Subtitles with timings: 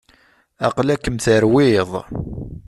[0.67, 1.89] Aqla-kem terwiḍ.